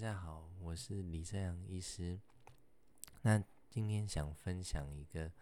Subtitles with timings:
[0.00, 2.20] 大家好，我是李正阳医师。
[3.22, 5.32] 那今天想分享一个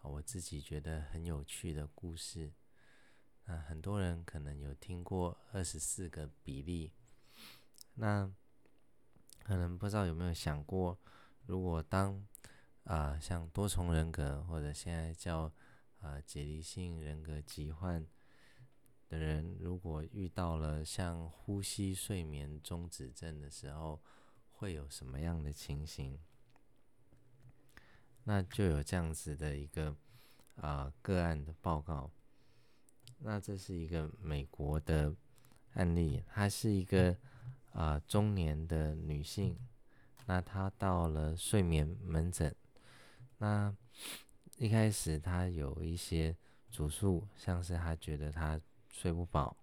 [0.00, 2.50] 我自己觉得很有趣的故事。
[3.44, 6.90] 那很多人可能有听过二十四个比例，
[7.96, 8.32] 那
[9.42, 10.98] 可能不知道有没有想过，
[11.44, 12.26] 如果当
[12.84, 15.52] 啊像多重人格或者现在叫
[16.00, 18.06] 啊解离性人格疾患。
[19.08, 24.02] 的人如果遇到了像呼吸睡眠中止症的时候，
[24.52, 26.18] 会有什么样的情形？
[28.24, 29.96] 那就有这样子的一个
[30.56, 32.10] 啊个案的报告。
[33.20, 35.14] 那这是一个美国的
[35.72, 37.16] 案例，她是一个
[37.72, 39.56] 啊中年的女性。
[40.26, 42.54] 那她到了睡眠门诊，
[43.38, 43.74] 那
[44.58, 46.36] 一开始她有一些
[46.70, 48.60] 主诉，像是她觉得她。
[49.00, 49.56] 睡不饱，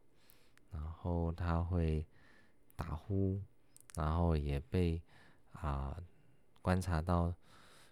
[0.72, 2.06] 然后他会
[2.74, 3.42] 打呼，
[3.94, 5.02] 然后也被
[5.52, 6.02] 啊
[6.62, 7.36] 观察到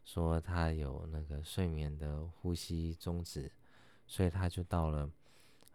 [0.05, 3.51] 说他有那个睡眠的呼吸终止，
[4.07, 5.11] 所以他就到了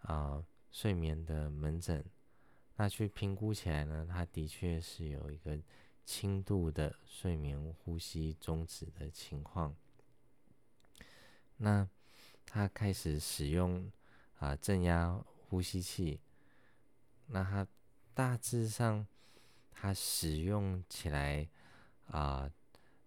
[0.01, 2.03] 啊睡眠的门诊。
[2.77, 5.59] 那去评估起来呢，他的确是有一个
[6.07, 9.77] 轻度的睡眠呼吸终止的情况。
[11.59, 11.87] 那
[12.47, 13.93] 他开始使用
[14.39, 15.23] 啊正压。
[15.49, 16.21] 呼吸器，
[17.29, 17.67] 那它
[18.13, 19.07] 大致上，
[19.71, 21.49] 它使用起来
[22.09, 22.51] 啊，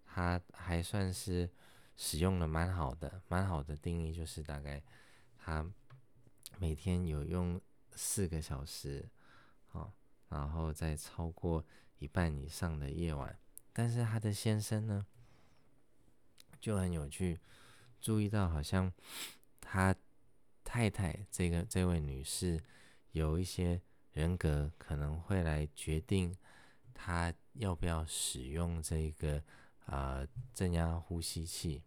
[0.08, 1.47] 它还算是
[1.95, 4.81] 使用的蛮好的，蛮好的定义就是大概
[5.38, 5.64] 它
[6.58, 7.62] 每天有用
[7.94, 9.08] 四个小时，
[9.72, 9.94] 啊，
[10.30, 11.64] 然后再超过
[12.00, 13.38] 一半以上的夜晚，
[13.72, 15.06] 但是他的先生呢
[16.59, 17.39] 就很有趣，
[18.00, 18.92] 注意到好像
[19.59, 19.95] 他。
[20.73, 22.58] 太太，这个这位女士
[23.11, 23.81] 有一些
[24.14, 26.33] 人格可能会来决定
[26.94, 29.44] 她要不要使用这个
[29.86, 31.83] 啊正压呼吸器。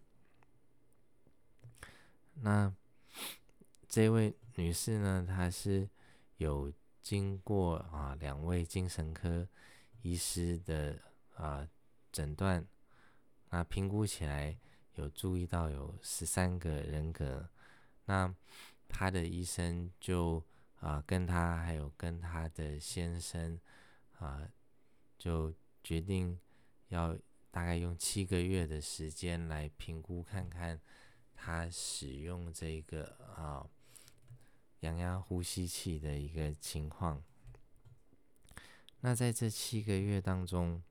[2.35, 2.71] 那
[3.89, 5.89] 这位女士呢，她是
[6.37, 6.71] 有
[7.01, 9.49] 经过啊两位精神科
[10.03, 11.01] 医师的
[11.37, 11.67] 啊
[12.13, 12.63] 诊断，
[13.49, 14.55] 那评估起来
[14.97, 17.49] 有注意到有十三个人格，
[18.05, 18.35] 那。
[18.89, 20.45] 他的医生就
[20.81, 23.59] 啊跟他还有跟他的先生
[24.19, 24.49] 啊
[25.19, 25.53] 就
[25.83, 26.39] 决定
[26.89, 27.19] 要
[27.51, 30.81] 大概用七个月的时间来评估看看
[31.35, 33.67] 他使用这个啊
[34.81, 37.23] 氧压呼吸器的一个情况。
[39.01, 40.83] 那在这七个月当中，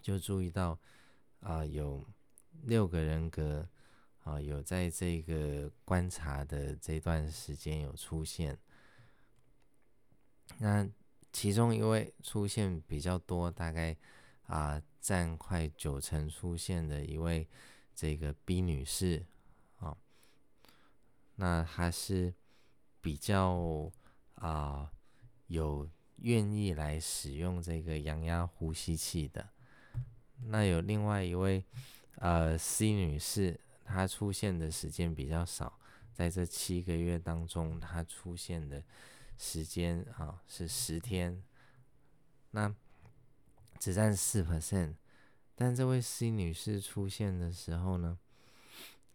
[0.00, 0.78] 就注意到
[1.40, 2.04] 啊有
[2.62, 3.68] 六个人格。
[4.26, 8.58] 啊，有在这个观察的这段时间有出现，
[10.58, 10.84] 那
[11.32, 13.96] 其中一位出现比较多，大概
[14.48, 17.46] 啊占快九成出现的一位
[17.94, 19.24] 这个 B 女士
[19.76, 19.96] 啊，
[21.36, 22.34] 那她是
[23.00, 23.92] 比较
[24.34, 24.90] 啊
[25.46, 29.50] 有愿意来使用这个氧压呼吸器的，
[30.46, 31.64] 那有另外一位
[32.16, 33.60] 呃 C 女士。
[33.86, 35.78] 它出现的时间比较少，
[36.12, 38.82] 在这七个月当中，它出现的
[39.38, 41.42] 时间啊是十天，
[42.50, 42.74] 那
[43.78, 44.96] 只占四 percent。
[45.54, 48.18] 但这位 C 女士出现的时候呢，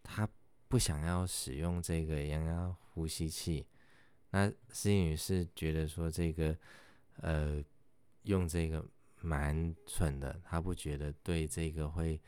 [0.01, 0.27] 她
[0.67, 3.67] 不想要使用这个氧压呼吸器。
[4.29, 6.57] 那 C 女士觉得说这个
[7.17, 7.63] 呃
[8.23, 8.83] 用这个
[9.19, 12.19] 蛮蠢的，她不觉得对这个会。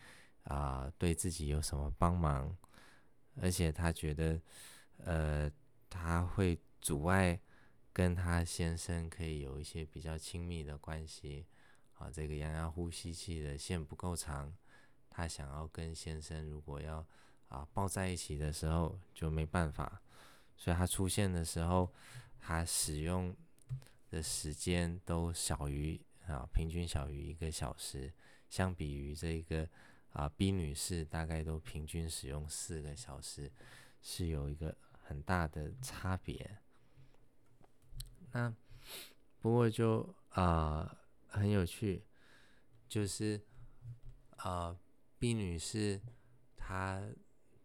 [0.43, 2.55] 啊，对自己有什么帮忙？
[3.41, 4.39] 而且他觉得，
[4.97, 5.51] 呃，
[5.89, 7.39] 他会阻碍
[7.91, 11.45] 跟他先生可以有一些比较亲密的关系。
[11.93, 14.53] 啊，这个氧压呼吸器的线不够长，
[15.09, 17.05] 他想要跟先生如果要
[17.47, 20.01] 啊抱在一起的时候就没办法。
[20.57, 21.91] 所以他出现的时候，
[22.39, 23.35] 他使用
[24.09, 28.11] 的时间都小于啊，平均小于一个小时，
[28.49, 29.67] 相比于这个。
[30.13, 33.51] 啊，B 女士大概都平均使用四个小时，
[34.01, 36.59] 是有一个很大的差别。
[38.31, 38.53] 那
[39.39, 42.03] 不过就啊很有趣，
[42.87, 43.41] 就是
[44.37, 44.77] 啊
[45.19, 45.99] B 女士
[46.55, 47.03] 她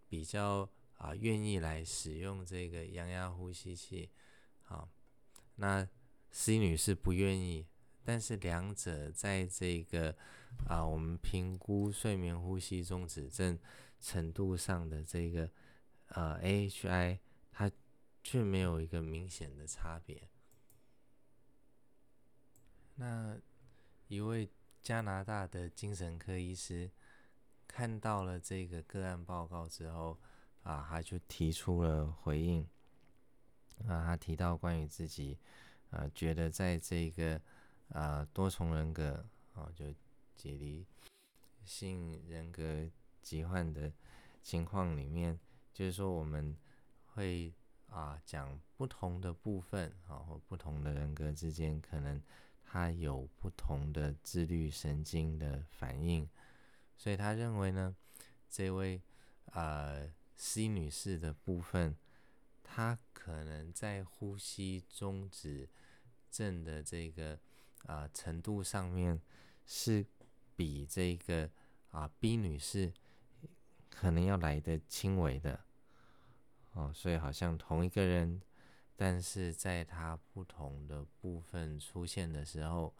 [0.08, 4.10] 比较啊愿意来使用这个氧压呼吸器，
[4.68, 4.88] 啊，
[5.56, 5.86] 那
[6.30, 7.66] C 女士不愿意。
[8.08, 10.16] 但是两者在这个
[10.66, 13.58] 啊，我们评估睡眠呼吸中止症
[14.00, 15.50] 程度上的这个
[16.06, 17.18] 呃 AHI，
[17.52, 17.70] 它
[18.24, 20.26] 却没有一个明显的差别。
[22.94, 23.38] 那
[24.06, 24.48] 一位
[24.80, 26.90] 加拿大的精神科医师
[27.66, 30.18] 看到了这个个案报告之后，
[30.62, 32.66] 啊，他就提出了回应。
[33.86, 35.36] 啊，他提到关于自己，
[35.90, 37.38] 啊，觉得在这个
[37.90, 39.24] 啊多重人格
[39.54, 39.86] 啊，就
[40.34, 40.86] 解离
[41.64, 42.88] 性人格
[43.22, 43.92] 疾患的
[44.42, 45.38] 情况里面，
[45.72, 46.56] 就是说我们
[47.14, 47.52] 会
[47.86, 52.22] 啊讲不同的部分啊，或不同的人格之间，可能
[52.64, 56.28] 他有不同的自律神经的反应，
[56.96, 57.94] 所以他认为呢，
[58.48, 59.02] 这位
[59.52, 61.96] 呃 C 女士的部分。
[62.70, 65.66] 他可能在呼吸中止
[66.30, 67.40] 症的这个
[67.86, 69.20] 啊程度上面，
[69.66, 70.04] 是
[70.56, 71.50] 比这个
[71.90, 72.92] 啊 B 女士
[73.90, 75.60] 可能要来的轻微的
[76.72, 78.40] 哦，所以好像同一个人，
[78.96, 82.94] 但是在他不同的部分出现的时候，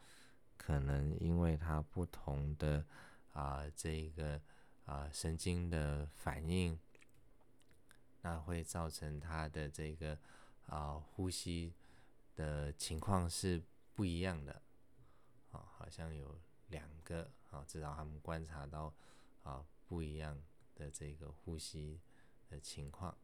[0.56, 2.84] 可能因为他不同的
[3.32, 4.40] 啊这个
[4.86, 6.78] 啊神经的反应。
[8.22, 10.18] 那会造成他的这个
[10.66, 11.72] 啊呼吸
[12.34, 13.62] 的情况是
[13.94, 14.60] 不一样的，
[15.50, 18.92] 啊，好像有两个啊，至少他们观察到
[19.42, 20.40] 啊不一样
[20.74, 22.00] 的这个呼吸
[22.48, 23.16] 的情况。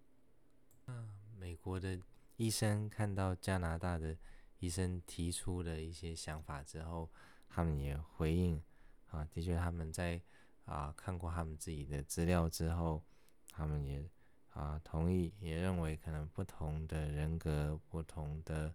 [0.86, 1.06] 那
[1.36, 2.00] 美国的
[2.36, 4.16] 医生看到加拿大的
[4.58, 7.10] 医生提出的一些想法之后，
[7.48, 8.62] 他们也回应
[9.10, 10.20] 啊，的确他们在
[10.64, 13.02] 啊看过他们自己的资料之后，
[13.50, 14.08] 他们也。
[14.54, 18.72] 啊，同意，也认为可能不同的人格、不同的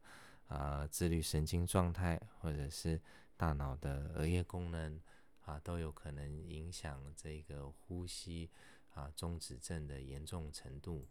[0.47, 2.99] 啊自律神经状态，或者是
[3.39, 4.99] 大脑的额叶功能
[5.45, 8.51] 啊，都有可能影响这个呼吸
[8.93, 11.07] 啊中止症的严重程度。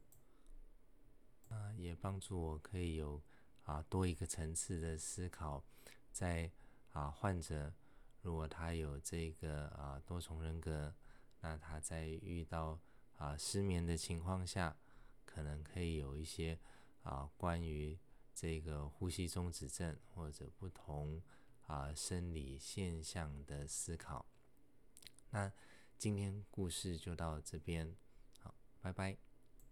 [1.49, 3.23] 啊，也帮助我可以有
[3.63, 5.65] 啊多一个层次的思考，
[6.13, 6.53] 在
[6.93, 7.73] 啊患者
[8.21, 10.95] 如果他有这个啊多重人格，
[11.41, 12.79] 那他在遇到
[13.17, 14.77] 啊，失眠的情况下，
[15.25, 16.59] 可能可以有一些
[17.05, 17.99] 啊，关于
[18.35, 21.23] 这个呼吸中止症或者不同
[21.69, 24.27] 啊生理现象的思考。
[25.31, 25.53] 那
[25.97, 27.95] 今天故事就到这边，
[28.41, 29.28] 好，拜拜。